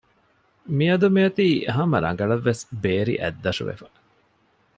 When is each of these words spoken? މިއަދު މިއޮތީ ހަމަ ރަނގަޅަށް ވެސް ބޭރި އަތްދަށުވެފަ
މިއަދު 0.77 1.07
މިއޮތީ 1.15 1.47
ހަމަ 1.75 1.97
ރަނގަޅަށް 2.05 2.45
ވެސް 2.47 2.63
ބޭރި 2.81 3.15
އަތްދަށުވެފަ 3.21 3.87